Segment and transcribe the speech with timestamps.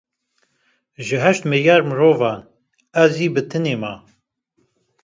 [1.05, 2.39] Ji heşt milyar mirovan
[3.03, 3.93] ez yî bi tinê me